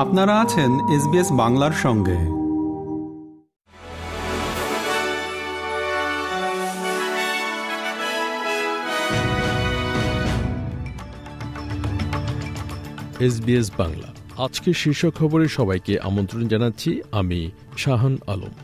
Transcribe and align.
আপনারা 0.00 0.40
আছেন 0.40 0.72
এসবিএস 0.88 1.32
বাংলার 1.32 1.72
সঙ্গে। 1.72 2.16
এসবিএস 13.24 13.70
বাংলা। 13.78 14.14
আজকে 14.44 14.72
শীর্ষ 14.72 15.06
খবরে 15.06 15.48
সবাইকে 15.48 16.00
আমন্ত্রণ 16.00 16.48
জানাচ্ছি 16.48 17.00
আমি 17.12 17.50
শাহান 17.78 18.18
আলম। 18.26 18.54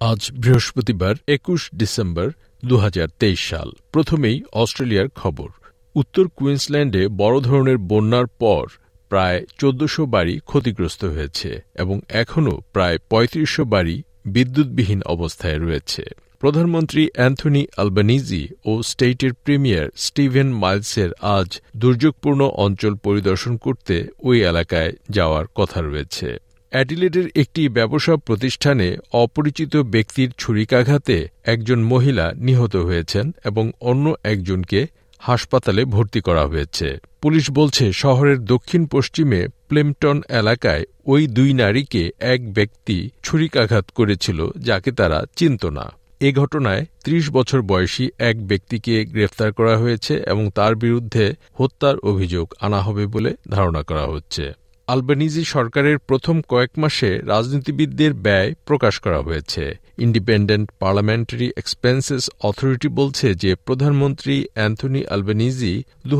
আজ 0.00 0.32
বৃহস্পতিবার 0.32 1.14
একুশ 1.28 1.70
ডিসেম্বর 1.74 2.30
দু 2.64 2.76
হাজার 2.76 3.08
তেইশ 3.18 3.50
সাল। 3.50 3.72
প্রথমেই 3.92 4.42
অস্ট্রেলিয়ার 4.52 5.08
খবর। 5.08 5.48
উত্তর 5.94 6.28
কুইন্সল্যান্ডে 6.28 7.08
বড় 7.08 7.40
ধরনের 7.40 7.78
বন্যার 7.78 8.26
পর 8.26 8.66
প্রায় 9.10 9.38
চোদ্দশো 9.58 10.02
বাড়ি 10.06 10.34
ক্ষতিগ্রস্ত 10.40 11.02
হয়েছে 11.04 11.50
এবং 11.74 11.96
এখনও 12.22 12.54
প্রায় 12.72 12.96
পঁয়ত্রিশশো 13.10 13.64
বাড়ি 13.64 13.96
বিদ্যুৎবিহীন 14.26 15.00
অবস্থায় 15.06 15.58
রয়েছে। 15.58 16.02
প্রধানমন্ত্রী 16.42 17.02
অ্যান্থনি 17.14 17.62
আলবানিজি 17.76 18.42
ও 18.64 18.72
স্টেটের 18.82 19.32
প্রিমিয়ার 19.44 19.86
স্টিভেন 19.96 20.48
মাইলসের 20.52 21.10
আজ 21.36 21.48
দুর্যোগপূর্ণ 21.76 22.40
অঞ্চল 22.56 22.94
পরিদর্শন 23.02 23.54
করতে 23.56 23.94
ওই 24.22 24.38
এলাকায় 24.44 24.92
যাওয়ার 25.10 25.46
কথা 25.54 25.78
রয়েছে। 25.80 26.28
অ্যাডিলেডের 26.72 27.26
একটি 27.36 27.62
ব্যবসা 27.68 28.14
প্রতিষ্ঠানে 28.16 28.88
অপরিচিত 29.12 29.72
ব্যক্তির 29.76 30.30
ছুরিকাঘাতে 30.38 31.16
একজন 31.44 31.78
মহিলা 31.82 32.26
নিহত 32.36 32.74
হয়েছেন 32.76 33.26
এবং 33.44 33.64
অন্য 33.80 34.04
একজনকে 34.24 34.80
হাসপাতালে 35.20 35.84
ভর্তি 35.84 36.20
করা 36.20 36.46
হয়েছে। 36.46 36.98
পুলিশ 37.22 37.50
বলছে, 37.50 37.92
শহরের 37.92 38.44
দক্ষিণ 38.44 38.86
পশ্চিমে 38.86 39.48
প্লেমটন 39.68 40.22
এলাকায় 40.28 40.84
ওই 41.06 41.26
দুই 41.26 41.52
নারীকে 41.52 42.10
এক 42.20 42.52
ব্যক্তি 42.52 43.10
ছুরিকাঘাত 43.22 43.86
করেছিল, 43.94 44.50
যাকে 44.58 44.90
তারা 44.92 45.24
চিনত 45.36 45.66
না। 45.66 45.92
এ 46.20 46.32
ঘটনায় 46.32 46.86
৩০ 47.04 47.30
বছর 47.30 47.62
বয়সী 47.62 48.10
এক 48.18 48.46
ব্যক্তিকে 48.46 49.04
গ্রেফতার 49.04 49.52
করা 49.52 49.78
হয়েছে 49.78 50.14
এবং 50.26 50.50
তার 50.50 50.74
বিরুদ্ধে 50.74 51.34
হত্যার 51.58 51.96
অভিযোগ 51.98 52.54
আনা 52.60 52.80
হবে 52.80 53.06
বলে 53.06 53.36
ধারণা 53.50 53.82
করা 53.82 54.06
হচ্ছে। 54.06 54.52
আলবানিজি 54.86 55.44
সরকারের 55.44 55.98
প্রথম 55.98 56.40
কয়েক 56.40 56.70
মাসে 56.78 57.18
রাজনীতিবিদদের 57.18 58.14
ব্যয় 58.14 58.54
প্রকাশ 58.66 59.00
করা 59.00 59.20
হয়েছে। 59.20 59.78
ইন্ডিপেন্ডেন্ট 60.00 60.70
পার্লামেন্টারি 60.78 61.52
এক্সপেন্সেস 61.56 62.30
অথরিটি 62.40 62.88
বলছে 62.88 63.34
যে 63.34 63.54
প্রধানমন্ত্রী 63.54 64.46
অ্যান্থনি 64.54 65.06
আলবানিজি 65.06 65.82
দু 66.06 66.16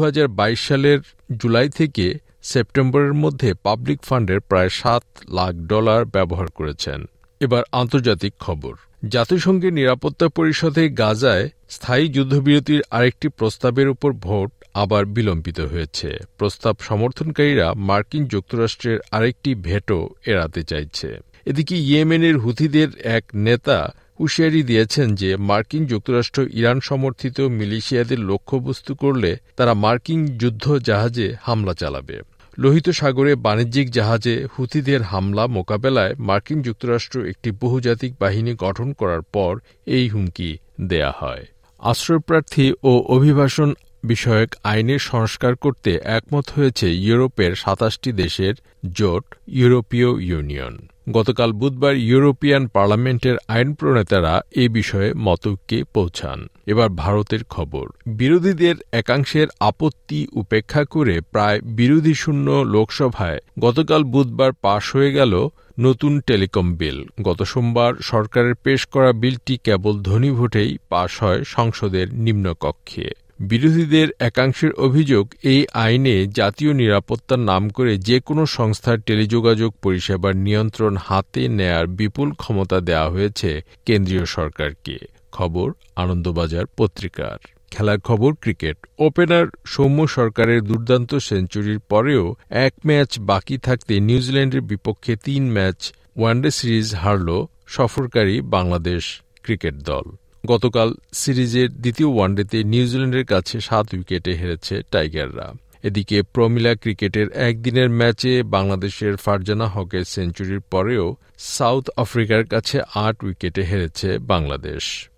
সালের 0.56 0.98
জুলাই 1.36 1.68
থেকে 1.68 2.06
সেপ্টেম্বরের 2.42 3.14
মধ্যে 3.14 3.54
পাবলিক 3.62 4.02
ফান্ডের 4.02 4.40
প্রায় 4.40 4.68
সাত 4.68 5.04
লাখ 5.28 5.54
ডলার 5.54 6.04
ব্যবহার 6.04 6.48
করেছেন। 6.50 7.04
এবার 7.40 7.62
আন্তর্জাতিক 7.72 8.34
খবর। 8.40 8.74
জাতিসংঘের 9.08 9.72
নিরাপত্তা 9.72 10.28
পরিষদে 10.28 10.88
গাজায় 10.88 11.50
স্থায়ী 11.68 12.08
যুদ্ধবিরতির 12.08 12.82
আরেকটি 12.90 13.28
প্রস্তাবের 13.28 13.88
উপর 13.88 14.12
ভোট 14.12 14.50
আবার 14.74 15.04
বিলম্বিত 15.06 15.60
হয়েছে। 15.60 16.18
প্রস্তাব 16.38 16.76
সমর্থনকারীরা 16.80 17.74
মার্কিন 17.74 18.26
যুক্তরাষ্ট্রের 18.26 18.98
আরেকটি 19.10 19.54
ভেটো 19.54 19.98
এড়াতে 20.26 20.62
চাইছে। 20.62 21.08
এদিকে 21.44 21.76
ইয়েমেনের 21.76 22.38
হুথিদের 22.38 22.88
এক 23.02 23.24
নেতা 23.34 23.94
হুঁশিয়ারি 24.20 24.62
দিয়েছেন 24.62 25.14
যে 25.14 25.36
মার্কিন 25.36 25.86
যুক্তরাষ্ট্র 25.86 26.48
ইরান 26.52 26.80
সমর্থিত 26.80 27.40
মিলিশিয়াদের 27.40 28.20
লক্ষ্যবস্তু 28.20 28.94
করলে 28.94 29.36
তারা 29.56 29.74
মার্কিন 29.74 30.26
যুদ্ধ 30.38 30.78
জাহাজে 30.78 31.36
হামলা 31.42 31.74
চালাবে। 31.74 32.20
লোহিত 32.58 32.88
সাগরে 32.90 33.34
বাণিজ্যিক 33.34 33.90
জাহাজে 33.90 34.46
হুথিদের 34.58 35.02
হামলা 35.02 35.46
মোকাবেলায় 35.46 36.14
মার্কিন 36.18 36.62
যুক্তরাষ্ট্র 36.62 37.26
একটি 37.26 37.50
বহুজাতিক 37.50 38.14
বাহিনী 38.20 38.54
গঠন 38.58 38.92
করার 38.92 39.22
পর 39.22 39.58
এই 39.86 40.08
হুমকি 40.08 40.58
দেয়া 40.80 41.12
হয়। 41.18 41.46
আশ্রয়প্রার্থী 41.78 42.72
ও 42.82 43.04
অভিবাসন 43.08 43.74
বিষয়ক 44.04 44.54
আইনের 44.64 44.98
সংস্কার 44.98 45.56
করতে 45.56 46.00
একমত 46.04 46.44
হয়েছে 46.56 46.94
ইউরোপের 46.94 47.54
সাতাশটি 47.54 48.12
দেশের 48.12 48.54
জোট, 48.92 49.24
ইউরোপীয় 49.48 50.22
ইউনিয়ন। 50.22 50.88
গতকাল 51.12 51.52
বুধবার 51.52 51.94
ইউরোপিয়ান 51.96 52.66
পার্লামেন্টের 52.66 53.36
আইন 53.48 53.74
প্রণেতারা 53.74 54.40
এ 54.56 54.68
বিষয়ে 54.68 55.14
মতকে 55.14 55.78
পৌঁছান। 55.94 56.48
এবার 56.66 56.88
ভারতের 56.88 57.42
খবর। 57.44 57.86
বিরোধীদের 58.06 58.74
একাংশের 58.92 59.48
আপত্তি 59.60 60.26
উপেক্ষা 60.32 60.84
করে 60.84 61.20
প্রায় 61.20 61.60
বিরোধী 61.60 62.14
শূন্য 62.14 62.50
লোকসভায় 62.50 63.38
গতকাল 63.60 64.02
বুধবার 64.04 64.52
পাশ 64.52 64.84
হয়ে 64.96 65.12
গেল 65.12 65.48
নতুন 65.80 66.20
টেলিকম 66.20 66.66
বিল। 66.74 66.98
গত 67.22 67.42
সোমবার 67.42 67.92
সরকারের 68.02 68.54
পেশ 68.54 68.86
করা 68.86 69.12
বিলটি 69.12 69.58
কেবল 69.64 69.94
ধ্বনি 70.02 70.30
ভোটেই 70.30 70.78
পাশ 70.88 71.22
হয় 71.22 71.40
সংসদের 71.44 72.14
নিম্নকক্ষে। 72.14 73.10
বিরোধীদের 73.40 74.08
একাংশের 74.20 74.72
অভিযোগ 74.76 75.24
এই 75.44 75.66
আইনে 75.84 76.16
জাতীয় 76.32 76.72
নিরাপত্তার 76.72 77.40
নাম 77.40 77.62
করে 77.68 77.92
যে 77.98 78.18
কোনো 78.20 78.42
সংস্থার 78.46 78.98
টেলিযোগাযোগ 78.98 79.70
পরিষেবার 79.82 80.34
নিয়ন্ত্রণ 80.36 80.96
হাতে 80.96 81.42
নেয়ার 81.48 81.86
বিপুল 81.86 82.28
ক্ষমতা 82.32 82.78
দেওয়া 82.80 83.08
হয়েছে 83.10 83.50
কেন্দ্রীয় 83.86 84.26
সরকারকে। 84.26 84.96
খবর, 85.32 85.68
আনন্দবাজার 85.96 86.66
পত্রিকার। 86.76 87.38
খেলার 87.70 88.00
খবর, 88.00 88.30
ক্রিকেট। 88.34 88.76
ওপেনার 88.98 89.46
সৌম্য 89.66 90.00
সরকারের 90.06 90.60
দুর্দান্ত 90.62 91.10
সেঞ্চুরির 91.18 91.80
পরেও 91.88 92.24
এক 92.66 92.74
ম্যাচ 92.86 93.10
বাকি 93.20 93.56
থাকতে 93.58 93.94
নিউজিল্যান্ডের 94.00 94.62
বিপক্ষে 94.62 95.12
তিন 95.16 95.42
ম্যাচ 95.52 95.78
ওয়ানডে 96.16 96.50
সিরিজ 96.50 96.88
হারল 96.94 97.28
সফরকারী 97.66 98.36
বাংলাদেশ 98.40 99.02
ক্রিকেট 99.42 99.76
দল। 99.84 100.06
গতকাল 100.46 100.94
সিরিজের 101.12 101.70
দ্বিতীয় 101.74 102.08
ওয়ানডেতে 102.08 102.64
নিউজিল্যান্ডের 102.64 103.24
কাছে 103.24 103.60
সাত 103.60 103.94
উইকেটে 103.94 104.32
হেরেছে 104.32 104.82
টাইগাররা। 104.90 105.52
এদিকে 105.82 106.22
প্রমিলা 106.22 106.74
ক্রিকেটের 106.74 107.32
একদিনের 107.32 107.90
ম্যাচে 107.90 108.42
বাংলাদেশের 108.42 109.16
ফারজানা 109.16 109.66
হকের 109.66 110.04
সেঞ্চুরির 110.04 110.60
পরেও 110.60 111.16
সাউথ 111.38 111.90
আফ্রিকার 111.96 112.44
কাছে 112.44 112.80
আট 112.94 113.24
উইকেটে 113.24 113.62
হেরেছে 113.62 114.18
বাংলাদেশ। 114.18 115.10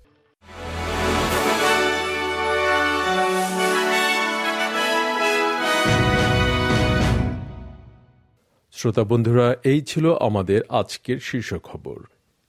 শ্রোতা 8.73 9.05
বন্ধুরা, 9.05 9.57
এই 9.65 9.81
ছিল 9.81 10.15
আমাদের 10.21 10.61
আজকের 10.69 11.19
শীর্ষ 11.19 11.55
খবর। 11.55 12.12